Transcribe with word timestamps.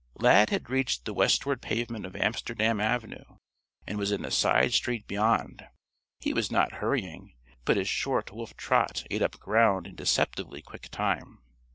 Lad 0.15 0.49
had 0.49 0.67
reached 0.67 1.05
the 1.05 1.13
westward 1.13 1.61
pavement 1.61 2.07
of 2.07 2.15
Amsterdam 2.15 2.79
Avenue 2.79 3.37
and 3.85 3.99
was 3.99 4.11
in 4.11 4.23
the 4.23 4.31
side 4.31 4.73
street 4.73 5.05
beyond. 5.05 5.67
He 6.19 6.33
was 6.33 6.49
not 6.51 6.71
hurrying, 6.81 7.35
but 7.65 7.77
his 7.77 7.87
short 7.87 8.31
wolf 8.31 8.57
trot 8.57 9.03
ate 9.11 9.21
up 9.21 9.37
ground 9.39 9.85
in 9.85 9.93
deceptively 9.93 10.63
quick 10.63 10.89
time. 10.89 11.43